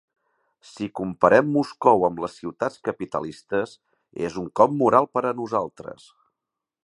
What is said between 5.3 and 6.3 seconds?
a nosaltres.